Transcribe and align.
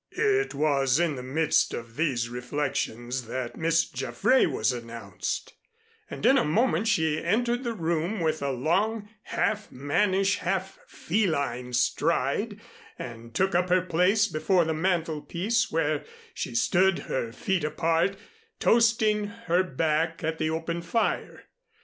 It 0.17 0.55
was 0.55 0.99
in 0.99 1.15
the 1.15 1.21
midst 1.21 1.75
of 1.75 1.95
these 1.95 2.27
reflections 2.27 3.27
that 3.27 3.55
Miss 3.55 3.85
Jaffray 3.85 4.47
was 4.47 4.71
announced, 4.73 5.53
and 6.09 6.25
in 6.25 6.39
a 6.39 6.43
moment 6.43 6.87
she 6.87 7.23
entered 7.23 7.63
the 7.63 7.75
room 7.75 8.19
with 8.19 8.41
a 8.41 8.49
long 8.49 9.09
half 9.21 9.71
mannish, 9.71 10.37
half 10.37 10.79
feline 10.87 11.73
stride 11.73 12.59
and 12.97 13.35
took 13.35 13.53
up 13.53 13.69
her 13.69 13.83
place 13.83 14.25
before 14.25 14.65
the 14.65 14.73
mantelpiece 14.73 15.71
where 15.71 16.03
she 16.33 16.55
stood, 16.55 16.97
her 17.05 17.31
feet 17.31 17.63
apart, 17.63 18.17
toasting 18.59 19.27
her 19.27 19.61
back 19.61 20.23
at 20.23 20.39
the 20.39 20.49
open 20.49 20.81
fire. 20.81 21.43